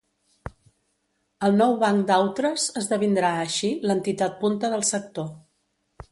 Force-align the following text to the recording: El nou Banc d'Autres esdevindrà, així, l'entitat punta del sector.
El 1.47 1.51
nou 1.57 1.75
Banc 1.83 2.07
d'Autres 2.11 2.65
esdevindrà, 2.81 3.29
així, 3.41 3.69
l'entitat 3.91 4.39
punta 4.45 4.73
del 4.75 4.87
sector. 4.93 5.29